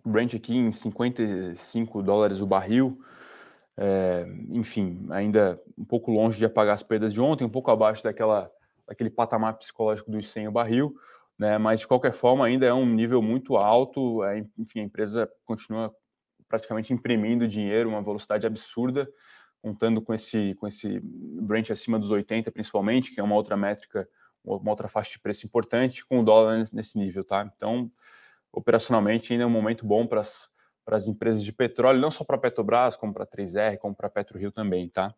[0.04, 3.00] Brent aqui em 55 dólares o barril.
[3.76, 8.04] É, enfim, ainda um pouco longe de apagar as perdas de ontem, um pouco abaixo
[8.04, 8.48] daquela,
[8.86, 10.94] daquele patamar psicológico dos 100 o barril,
[11.36, 11.58] né?
[11.58, 14.22] mas de qualquer forma ainda é um nível muito alto.
[14.22, 15.92] É, enfim, a empresa continua
[16.48, 19.08] praticamente imprimindo dinheiro, uma velocidade absurda
[19.64, 24.06] contando com esse, com esse Brent acima dos 80, principalmente, que é uma outra métrica,
[24.44, 27.50] uma outra faixa de preço importante, com o dólar nesse nível, tá?
[27.56, 27.90] Então,
[28.52, 32.38] operacionalmente, ainda é um momento bom para as empresas de petróleo, não só para a
[32.38, 35.14] Petrobras, como para a 3R, como para a PetroRio também, tá?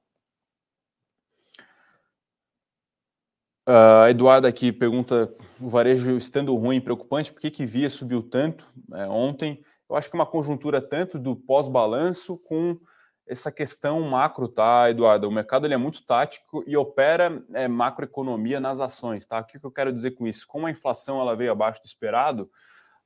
[3.68, 8.22] Uh, a Eduarda aqui pergunta: o varejo estando ruim, preocupante, por que, que via subiu
[8.22, 9.60] tanto é, ontem?
[9.90, 12.78] Eu acho que é uma conjuntura tanto do pós-balanço com
[13.26, 15.28] essa questão macro, tá, Eduardo?
[15.28, 19.40] O mercado ele é muito tático e opera é, macroeconomia nas ações, tá?
[19.40, 20.46] O que, eu quero dizer com isso?
[20.46, 22.48] Como a inflação ela veio abaixo do esperado,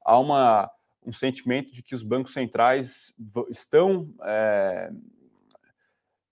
[0.05, 0.71] há uma,
[1.05, 3.15] um sentimento de que os bancos centrais
[3.49, 4.91] estão é,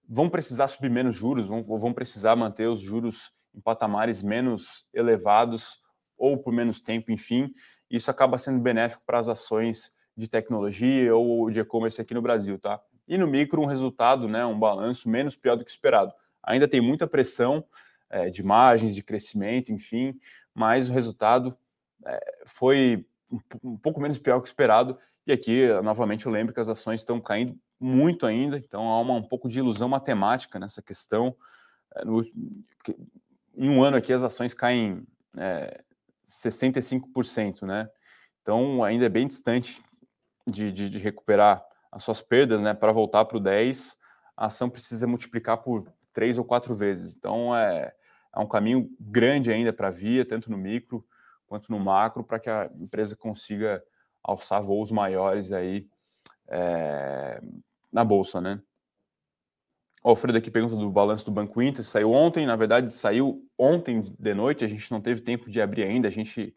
[0.06, 5.80] vão precisar subir menos juros, vão, vão precisar manter os juros em patamares menos elevados
[6.16, 7.52] ou por menos tempo, enfim,
[7.90, 12.58] isso acaba sendo benéfico para as ações de tecnologia ou de e-commerce aqui no Brasil,
[12.58, 12.80] tá?
[13.08, 16.12] E no micro, um resultado, né, um balanço menos pior do que esperado.
[16.42, 17.64] Ainda tem muita pressão
[18.10, 20.18] é, de margens, de crescimento, enfim,
[20.54, 21.56] mas o resultado
[22.04, 24.98] é, foi um, um pouco menos pior que esperado.
[25.26, 29.14] E aqui, novamente, eu lembro que as ações estão caindo muito ainda, então há uma,
[29.14, 31.34] um pouco de ilusão matemática nessa questão.
[31.96, 32.22] É, no,
[33.56, 35.82] em um ano aqui, as ações caem é,
[36.26, 37.88] 65%, né?
[38.42, 39.82] Então, ainda é bem distante
[40.46, 43.96] de, de, de recuperar as suas perdas, né, para voltar para o 10,
[44.36, 47.16] a ação precisa multiplicar por três ou quatro vezes.
[47.16, 47.92] Então é,
[48.34, 51.04] é um caminho grande ainda para a via, tanto no micro
[51.46, 53.82] quanto no macro, para que a empresa consiga
[54.22, 55.88] alçar voos maiores aí
[56.48, 57.40] é,
[57.90, 58.60] na bolsa, né?
[60.02, 64.02] O Alfredo aqui pergunta do balanço do Banco Inter, saiu ontem, na verdade saiu ontem
[64.18, 66.54] de noite, a gente não teve tempo de abrir ainda, a gente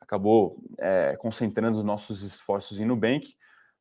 [0.00, 3.34] acabou é, concentrando os nossos esforços em Nubank,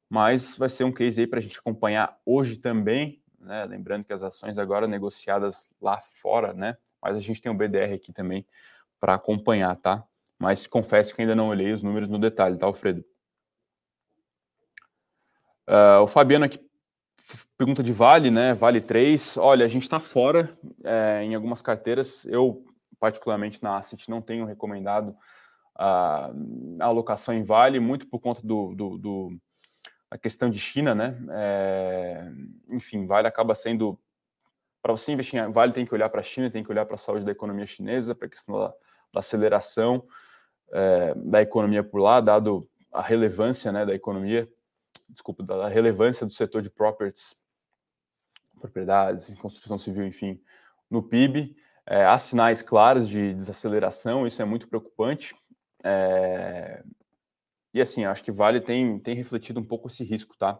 [0.09, 3.65] mas vai ser um case aí para a gente acompanhar hoje também, né?
[3.65, 6.77] Lembrando que as ações agora negociadas lá fora, né?
[7.01, 8.45] Mas a gente tem um BDR aqui também
[8.99, 10.03] para acompanhar, tá?
[10.37, 13.05] Mas confesso que ainda não olhei os números no detalhe, tá, Alfredo?
[15.67, 16.59] Uh, o Fabiano aqui
[17.57, 18.53] pergunta de Vale, né?
[18.53, 19.37] Vale 3.
[19.37, 22.25] Olha, a gente está fora é, em algumas carteiras.
[22.25, 22.65] Eu,
[22.99, 25.15] particularmente na Asset, não tenho recomendado
[25.75, 26.31] a,
[26.79, 29.37] a alocação em Vale, muito por conta do, do, do
[30.11, 31.17] a questão de China, né?
[31.31, 32.31] É,
[32.69, 33.99] enfim, Vale acaba sendo.
[34.81, 36.95] Para você investir em Vale, tem que olhar para a China, tem que olhar para
[36.95, 38.69] a saúde da economia chinesa, para a questão da,
[39.13, 40.07] da aceleração
[40.71, 44.49] é, da economia por lá, dado a relevância né, da economia,
[45.07, 47.35] desculpa, da relevância do setor de properties,
[48.59, 50.41] propriedades, construção civil, enfim,
[50.89, 51.55] no PIB.
[51.85, 55.35] É, há sinais claros de desaceleração, isso é muito preocupante.
[55.83, 56.83] É,
[57.73, 60.59] e assim, acho que Vale tem, tem refletido um pouco esse risco, tá?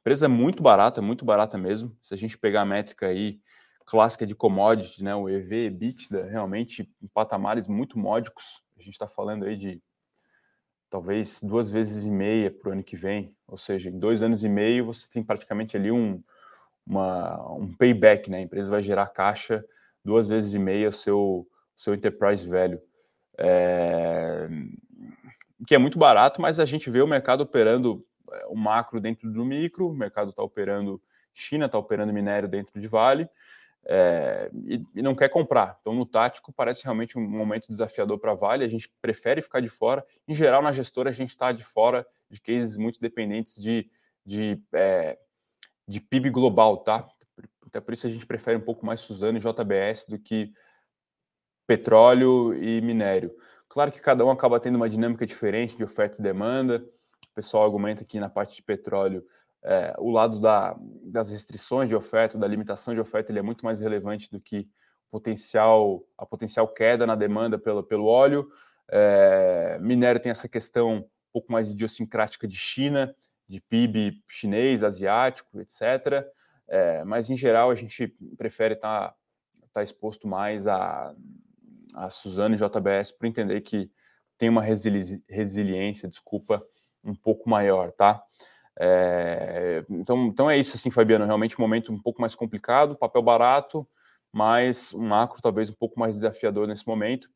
[0.00, 1.96] Empresa muito barata, muito barata mesmo.
[2.02, 3.40] Se a gente pegar a métrica aí
[3.84, 8.62] clássica de commodity, né, o EV, EBITDA, realmente em patamares muito módicos.
[8.78, 9.82] A gente está falando aí de
[10.88, 14.42] talvez duas vezes e meia para o ano que vem, ou seja, em dois anos
[14.42, 16.22] e meio você tem praticamente ali um,
[16.86, 18.38] uma, um payback, né?
[18.38, 19.64] A empresa vai gerar caixa
[20.04, 22.80] duas vezes e meia o seu, seu enterprise value.
[23.38, 24.48] É
[25.66, 29.30] que é muito barato, mas a gente vê o mercado operando é, o macro dentro
[29.30, 31.00] do micro, o mercado está operando
[31.32, 33.28] China, está operando minério dentro de Vale,
[33.84, 35.78] é, e, e, não quer comprar.
[35.80, 38.64] Então, no tático, parece realmente um momento desafiador para Vale.
[38.64, 40.04] A gente prefere ficar de fora.
[40.28, 43.88] Em geral, na gestora, a gente está de fora de cases muito dependentes de,
[44.24, 45.18] de, é,
[45.88, 47.08] de PIB global, tá?
[47.66, 50.52] Até por isso a gente prefere um pouco mais Suzano e JBS do que
[51.66, 53.32] petróleo e minério.
[53.70, 56.84] Claro que cada um acaba tendo uma dinâmica diferente de oferta e demanda.
[57.30, 59.24] O pessoal argumenta que na parte de petróleo
[59.62, 63.64] é, o lado da, das restrições de oferta, da limitação de oferta, ele é muito
[63.64, 64.68] mais relevante do que
[65.08, 68.50] potencial, a potencial queda na demanda pelo, pelo óleo.
[68.90, 73.14] É, minério tem essa questão um pouco mais idiosincrática de China,
[73.46, 76.26] de PIB chinês, asiático, etc.
[76.66, 79.16] É, mas, em geral, a gente prefere estar tá,
[79.74, 81.14] tá exposto mais a
[81.94, 83.90] a Suzane JBS para entender que
[84.38, 86.64] tem uma resili resiliência, desculpa,
[87.04, 88.22] um pouco maior, tá?
[88.78, 93.22] É, então, então é isso, assim, Fabiano, realmente um momento um pouco mais complicado, papel
[93.22, 93.86] barato,
[94.32, 97.28] mas um macro talvez um pouco mais desafiador nesse momento.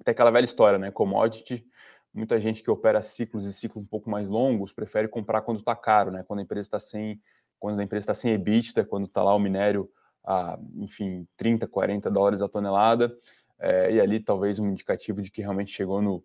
[0.00, 0.90] Até aquela velha história, né?
[0.92, 1.66] Commodity,
[2.14, 5.74] muita gente que opera ciclos e ciclos um pouco mais longos prefere comprar quando está
[5.74, 6.22] caro, né?
[6.22, 7.20] Quando a empresa está sem,
[7.58, 9.90] quando a empresa está sem EBITDA, quando está lá o minério
[10.28, 13.16] a, enfim, 30, 40 dólares a tonelada,
[13.58, 16.22] é, e ali talvez um indicativo de que realmente chegou no,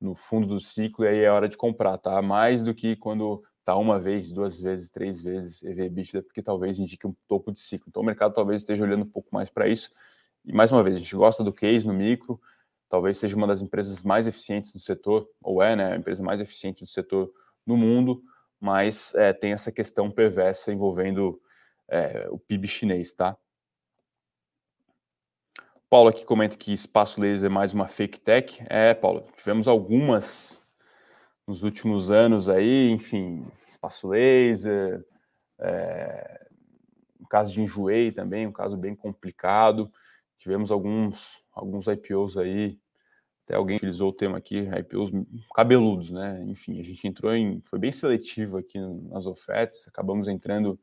[0.00, 2.20] no fundo do ciclo e aí é hora de comprar, tá?
[2.20, 7.06] Mais do que quando tá uma vez, duas vezes, três vezes EV/EBITDA, porque talvez indique
[7.06, 7.86] um topo de ciclo.
[7.88, 9.92] Então o mercado talvez esteja olhando um pouco mais para isso.
[10.44, 12.40] E mais uma vez, a gente gosta do case no micro,
[12.88, 16.40] talvez seja uma das empresas mais eficientes do setor, ou é, né, a empresa mais
[16.40, 17.32] eficiente do setor
[17.64, 18.20] no mundo,
[18.60, 21.40] mas é, tem essa questão perversa envolvendo
[21.88, 23.36] é, o PIB chinês, tá?
[25.88, 28.62] Paulo aqui comenta que espaço laser é mais uma fake tech.
[28.68, 30.62] É, Paulo, tivemos algumas
[31.46, 35.04] nos últimos anos aí, enfim, espaço laser,
[35.58, 36.44] é,
[37.34, 39.90] caso de enjoei também, um caso bem complicado.
[40.38, 42.78] Tivemos alguns, alguns IPOs aí,
[43.44, 45.10] até alguém utilizou o termo aqui, IPOs
[45.52, 46.44] cabeludos, né?
[46.46, 48.78] Enfim, a gente entrou em, foi bem seletivo aqui
[49.10, 50.78] nas ofertas, acabamos entrando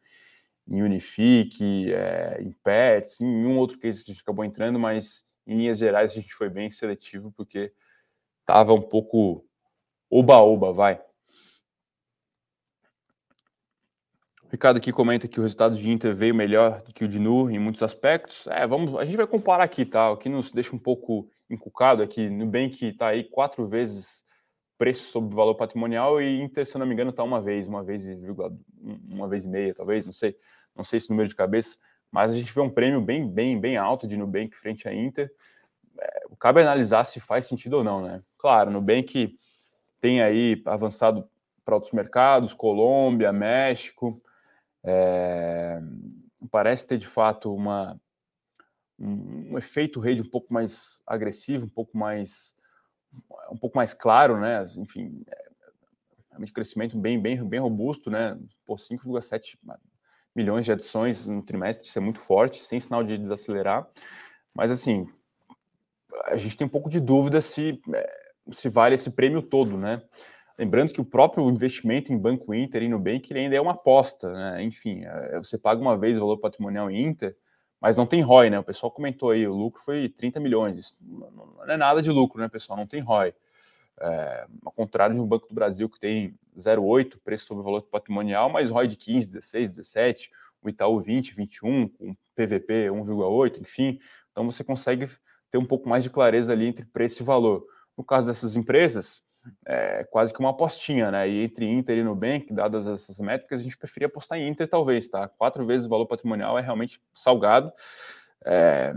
[0.68, 5.26] em Unifique, é, em Pets, em um outro case que a gente acabou entrando, mas
[5.46, 7.74] em linhas gerais a gente foi bem seletivo porque
[8.42, 9.46] estava um pouco
[10.10, 11.02] oba-oba, vai.
[14.44, 17.20] O Ricardo aqui comenta que o resultado de Inter veio melhor do que o de
[17.20, 18.46] Nu em muitos aspectos.
[18.48, 20.12] É, vamos, a gente vai comparar aqui, tá?
[20.12, 24.26] O que nos deixa um pouco encucado é que Nubank está aí quatro vezes
[24.82, 27.84] preço sobre valor patrimonial e Inter, se eu não me engano, está uma vez, uma
[27.84, 28.18] vez e
[29.08, 30.36] uma vez e meia, talvez, não sei,
[30.76, 31.78] não sei esse número de cabeça,
[32.12, 35.32] mas a gente vê um prêmio bem, bem, bem alto de Nubank frente à Inter.
[36.00, 38.24] É, cabe analisar se faz sentido ou não, né?
[38.40, 39.38] Claro, Nubank
[40.00, 41.30] tem aí avançado
[41.64, 44.20] para outros mercados, Colômbia, México,
[44.84, 45.80] é,
[46.50, 48.02] parece ter de fato uma,
[48.98, 52.60] um, um, efeito rede um pouco mais agressivo, um pouco mais
[53.52, 54.64] um pouco mais claro, né?
[54.78, 55.50] Enfim, é,
[56.30, 58.38] realmente crescimento bem, bem, bem robusto, né?
[58.66, 59.58] Por 5,7
[60.36, 63.88] milhões de adições no trimestre, isso é muito forte, sem sinal de desacelerar.
[64.54, 65.08] Mas assim,
[66.26, 68.22] a gente tem um pouco de dúvida se é,
[68.52, 70.02] se vale esse prêmio todo, né?
[70.58, 74.32] Lembrando que o próprio investimento em Banco Inter e Nubank ele ainda é uma aposta,
[74.32, 74.64] né?
[74.64, 77.36] Enfim, é, você paga uma vez o valor patrimonial Inter,
[77.82, 78.60] mas não tem ROI, né?
[78.60, 80.78] O pessoal comentou aí, o lucro foi 30 milhões.
[80.78, 82.78] Isso não é nada de lucro, né, pessoal?
[82.78, 83.34] Não tem ROI.
[84.00, 88.50] É, ao contrário de um Banco do Brasil que tem 0,8 preço sobre valor patrimonial,
[88.50, 94.00] mas ROI de 15, 16, 17, o Itaú 20, 21, com PVP 1,8, enfim.
[94.32, 95.10] Então você consegue
[95.50, 97.66] ter um pouco mais de clareza ali entre preço e valor.
[97.98, 99.24] No caso dessas empresas,
[99.66, 101.28] é quase que uma apostinha, né?
[101.28, 105.10] E entre Inter e Nubank, dadas essas métricas, a gente preferia apostar em Inter, talvez,
[105.10, 105.28] tá?
[105.28, 107.72] Quatro vezes o valor patrimonial é realmente salgado.
[108.46, 108.94] É,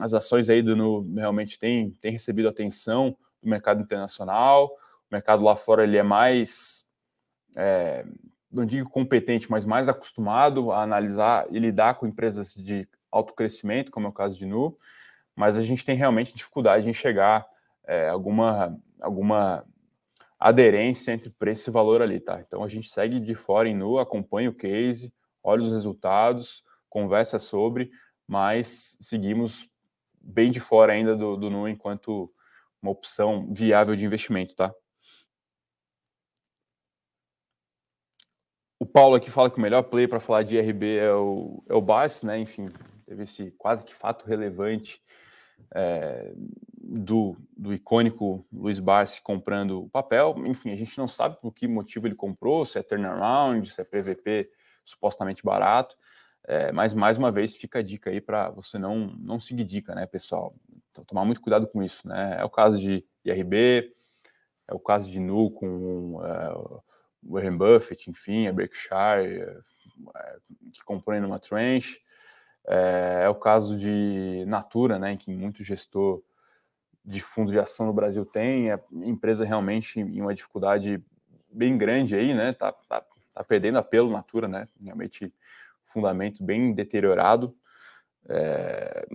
[0.00, 4.66] as ações aí do Nu realmente têm, têm recebido atenção do mercado internacional.
[4.66, 6.86] O mercado lá fora ele é mais,
[7.56, 8.04] é,
[8.50, 13.90] não digo competente, mas mais acostumado a analisar e lidar com empresas de alto crescimento,
[13.90, 14.76] como é o caso de Nu.
[15.34, 17.46] Mas a gente tem realmente dificuldade em chegar
[17.86, 19.64] é, alguma, alguma
[20.38, 22.40] aderência entre preço e valor ali, tá?
[22.40, 27.38] Então a gente segue de fora em nu, acompanha o case, olha os resultados, conversa
[27.38, 27.90] sobre,
[28.26, 29.68] mas seguimos
[30.20, 32.32] bem de fora ainda do, do nu enquanto
[32.82, 34.74] uma opção viável de investimento, tá?
[38.78, 41.74] O Paulo aqui fala que o melhor play para falar de IRB é o, é
[41.74, 42.38] o BAS, né?
[42.38, 42.66] Enfim,
[43.04, 45.02] teve esse quase que fato relevante
[45.74, 46.32] é,
[46.92, 50.34] do, do icônico Luiz Barsi comprando o papel.
[50.44, 53.84] Enfim, a gente não sabe por que motivo ele comprou, se é turnaround, se é
[53.84, 54.50] PVP
[54.84, 55.96] supostamente barato.
[56.42, 59.94] É, mas mais uma vez fica a dica aí para você não, não seguir dica,
[59.94, 60.54] né, pessoal?
[60.90, 62.36] Então, tomar muito cuidado com isso, né?
[62.40, 63.94] É o caso de IRB,
[64.66, 66.82] é o caso de Nu com o
[67.22, 69.62] Warren Buffett, enfim, a Berkshire,
[70.16, 70.36] é,
[70.72, 72.00] que comprou numa tranche.
[72.66, 76.22] É, é, o caso de Natura, né, em que muito gestor
[77.04, 81.02] de fundo de ação no Brasil tem, a empresa realmente em uma dificuldade
[81.50, 82.52] bem grande aí, né?
[82.52, 84.68] Tá, tá, tá perdendo apelo Natura, né?
[84.82, 85.32] Realmente
[85.84, 87.54] fundamento bem deteriorado.
[88.28, 89.06] É...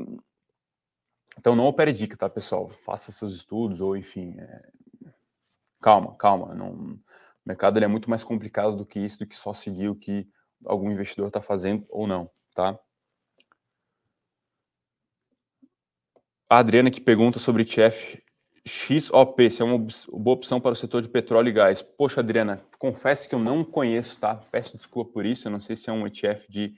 [1.38, 2.70] Então não opere dica, tá, pessoal?
[2.70, 4.36] Faça seus estudos ou enfim.
[4.38, 4.70] É...
[5.82, 6.54] Calma, calma.
[6.54, 6.72] Não...
[6.72, 7.00] O
[7.46, 10.28] mercado é muito mais complicado do que isso, do que só seguir o que
[10.66, 12.78] algum investidor está fazendo ou não, tá?
[16.48, 18.22] A Adriana que pergunta sobre ETF
[18.68, 21.82] XOP, se é uma boa opção para o setor de petróleo e gás.
[21.82, 24.36] Poxa, Adriana, confesso que eu não conheço, tá?
[24.52, 26.76] Peço desculpa por isso, eu não sei se é um ETF de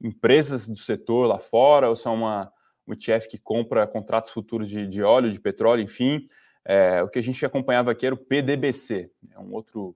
[0.00, 2.50] empresas do setor lá fora ou se é uma,
[2.88, 6.26] um ETF que compra contratos futuros de, de óleo, de petróleo, enfim.
[6.64, 9.94] É, o que a gente acompanhava aqui era o PDBC, é um outro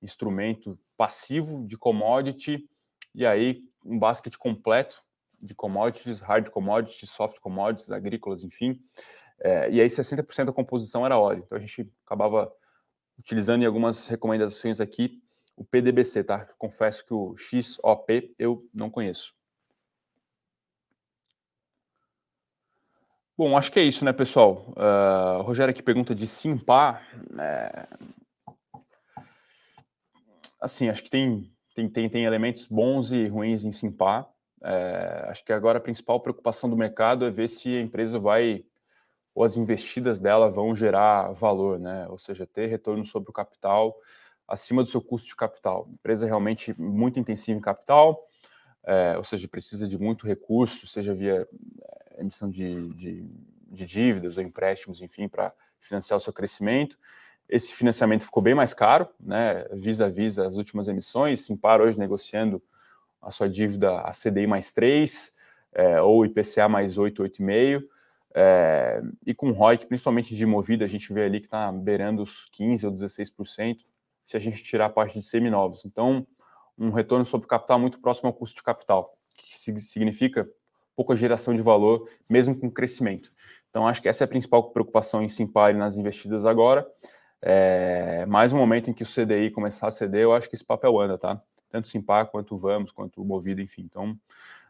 [0.00, 2.66] instrumento passivo de commodity,
[3.14, 5.03] e aí um basket completo
[5.44, 8.80] de commodities, hard commodities, soft commodities, agrícolas, enfim.
[9.40, 11.42] É, e aí 60% da composição era óleo.
[11.44, 12.50] Então a gente acabava
[13.18, 15.22] utilizando em algumas recomendações aqui
[15.56, 16.46] o PDBC, tá?
[16.58, 19.34] Confesso que o XOP eu não conheço.
[23.36, 24.72] Bom, acho que é isso, né, pessoal?
[24.76, 27.06] Uh, Rogério aqui pergunta de Simpar.
[27.38, 27.86] É...
[30.60, 34.33] Assim, acho que tem, tem, tem, tem elementos bons e ruins em Simpar.
[34.66, 38.64] É, acho que agora a principal preocupação do mercado é ver se a empresa vai
[39.34, 42.06] ou as investidas dela vão gerar valor, né?
[42.08, 43.94] Ou seja, ter retorno sobre o capital
[44.48, 45.86] acima do seu custo de capital.
[45.92, 48.26] Empresa realmente muito intensiva em capital,
[48.84, 51.46] é, ou seja, precisa de muito recurso, seja via
[51.82, 53.26] é, emissão de, de,
[53.68, 56.98] de dívidas ou empréstimos, enfim, para financiar o seu crescimento.
[57.48, 59.66] Esse financiamento ficou bem mais caro, né?
[59.72, 62.62] Visa a visa as últimas emissões, Simpar hoje negociando
[63.24, 65.32] a sua dívida a CDI mais 3,
[65.72, 67.82] é, ou IPCA mais 8, 8,5.
[68.36, 72.48] É, e com ROIC, principalmente de movida, a gente vê ali que está beirando os
[72.52, 73.78] 15% ou 16%,
[74.24, 75.84] se a gente tirar a parte de seminovos.
[75.84, 76.26] Então,
[76.76, 80.48] um retorno sobre o capital muito próximo ao custo de capital, que significa
[80.96, 83.32] pouca geração de valor, mesmo com crescimento.
[83.70, 86.86] Então, acho que essa é a principal preocupação em Simpar nas investidas agora.
[87.42, 90.64] É, mais um momento em que o CDI começar a ceder, eu acho que esse
[90.64, 91.42] papel anda, tá?
[91.74, 93.82] Tanto Simpar quanto o Vamos, quanto o Movida, enfim.
[93.82, 94.16] Então,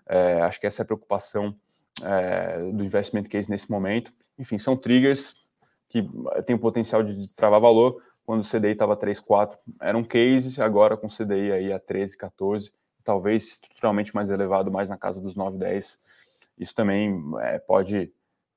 [0.06, 1.54] é, acho que essa é a preocupação
[2.02, 4.10] é, do investment case nesse momento.
[4.38, 5.46] Enfim, são triggers
[5.86, 6.02] que
[6.46, 8.02] têm o potencial de destravar valor.
[8.24, 12.16] Quando o CDI estava 3,4, era um case, agora com o CDI aí a 13,
[12.16, 12.72] 14,
[13.04, 16.00] talvez estruturalmente mais elevado, mais na casa dos 9, 10.
[16.58, 18.10] Isso também é, pode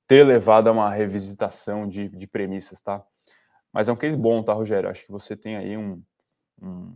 [0.08, 3.04] ter levado a uma revisitação de, de premissas, tá?
[3.74, 4.90] Mas é um case bom, tá, Rogério?
[4.90, 6.02] Acho que você tem aí um,
[6.62, 6.94] um,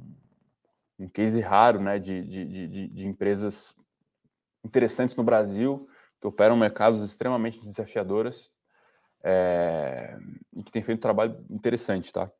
[1.03, 3.75] um case raro, né, de, de, de, de empresas
[4.63, 5.87] interessantes no Brasil
[6.19, 8.51] que operam mercados extremamente desafiadoras
[9.23, 10.17] é,
[10.53, 12.31] e que tem feito um trabalho interessante, tá?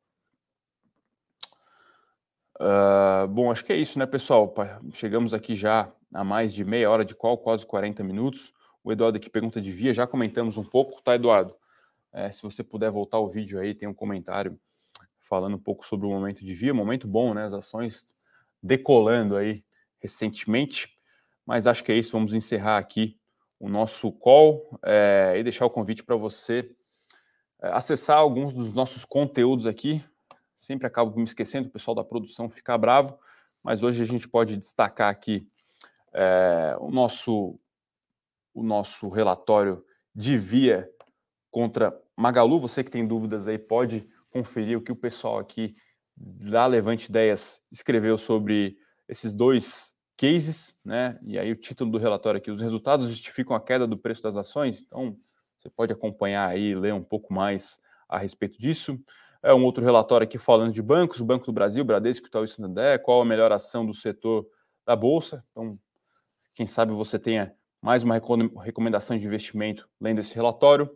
[2.60, 4.54] Uh, bom, acho que é isso, né, pessoal?
[4.92, 8.52] Chegamos aqui já a mais de meia hora de qual, quase 40 minutos.
[8.84, 11.56] O Eduardo aqui pergunta de via, já comentamos um pouco, tá, Eduardo?
[12.12, 14.56] É, se você puder voltar o vídeo aí, tem um comentário
[15.18, 17.44] falando um pouco sobre o momento de via, momento bom, né?
[17.44, 18.14] As ações
[18.62, 19.64] decolando aí
[19.98, 20.96] recentemente,
[21.44, 22.12] mas acho que é isso.
[22.12, 23.18] Vamos encerrar aqui
[23.58, 26.74] o nosso call é, e deixar o convite para você
[27.60, 30.04] é, acessar alguns dos nossos conteúdos aqui.
[30.56, 33.18] Sempre acabo me esquecendo, o pessoal da produção fica bravo,
[33.62, 35.48] mas hoje a gente pode destacar aqui
[36.12, 37.58] é, o, nosso,
[38.52, 39.84] o nosso relatório
[40.14, 40.88] de via
[41.50, 42.60] contra Magalu.
[42.60, 45.76] Você que tem dúvidas aí pode conferir o que o pessoal aqui
[46.16, 48.76] da Levante Ideias escreveu sobre
[49.08, 51.18] esses dois cases, né?
[51.22, 54.36] E aí o título do relatório aqui, os resultados justificam a queda do preço das
[54.36, 54.82] ações.
[54.82, 55.16] Então,
[55.58, 58.98] você pode acompanhar aí, ler um pouco mais a respeito disso.
[59.42, 62.48] É um outro relatório aqui falando de bancos, o Banco do Brasil, Bradesco, Itaú e
[62.48, 64.46] Santander, qual a melhor ação do setor
[64.86, 65.44] da bolsa.
[65.50, 65.78] Então,
[66.54, 68.20] quem sabe você tenha mais uma
[68.62, 70.88] recomendação de investimento lendo esse relatório.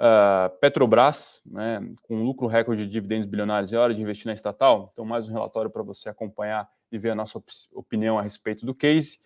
[0.00, 4.88] Uh, Petrobras, né, com lucro recorde de dividendos bilionários, é hora de investir na estatal.
[4.94, 8.64] Então, mais um relatório para você acompanhar e ver a nossa op opinião a respeito
[8.64, 9.20] do case.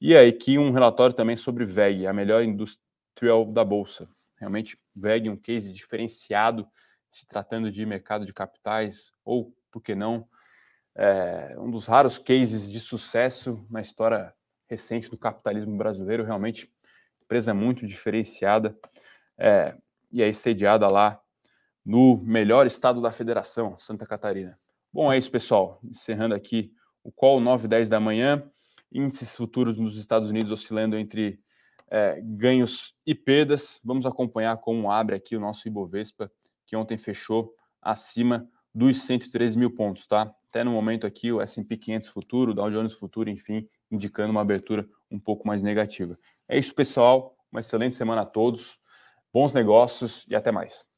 [0.00, 4.08] E aí, aqui um relatório também sobre VEG, a melhor industrial da Bolsa.
[4.38, 6.68] Realmente, VEG um case diferenciado,
[7.10, 10.28] se tratando de mercado de capitais, ou, por que não,
[10.94, 14.32] é, um dos raros cases de sucesso na história
[14.70, 16.22] recente do capitalismo brasileiro.
[16.22, 16.72] Realmente,
[17.24, 18.78] empresa muito diferenciada.
[19.36, 19.74] É,
[20.12, 21.20] e aí sediada lá
[21.84, 24.58] no melhor estado da federação, Santa Catarina.
[24.92, 25.80] Bom, é isso, pessoal.
[25.82, 28.42] Encerrando aqui o call 9 e 10 da manhã.
[28.92, 31.40] Índices futuros nos Estados Unidos oscilando entre
[31.90, 33.80] é, ganhos e perdas.
[33.82, 36.30] Vamos acompanhar como abre aqui o nosso Ibovespa,
[36.66, 40.32] que ontem fechou acima dos 113 mil pontos, tá?
[40.48, 44.42] Até no momento aqui o S&P 500 futuro, o Dow Jones futuro, enfim, indicando uma
[44.42, 46.18] abertura um pouco mais negativa.
[46.46, 47.36] É isso, pessoal.
[47.50, 48.78] Uma excelente semana a todos
[49.32, 50.91] bons negócios e até mais.